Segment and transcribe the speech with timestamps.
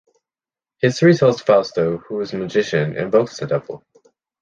[0.79, 3.83] History tells Fausto, who is a magician, invokes the Devil.